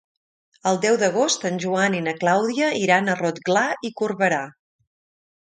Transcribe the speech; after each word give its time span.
El 0.69 0.79
deu 0.85 0.95
d'agost 1.01 1.45
en 1.49 1.59
Joan 1.65 1.97
i 1.99 2.01
na 2.07 2.15
Clàudia 2.23 2.71
iran 2.87 3.07
a 3.15 3.19
Rotglà 3.23 3.67
i 3.91 3.95
Corberà. 4.03 4.45